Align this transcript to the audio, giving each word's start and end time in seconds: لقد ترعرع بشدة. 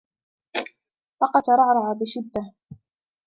لقد 1.21 1.41
ترعرع 1.45 1.93
بشدة. 1.93 2.53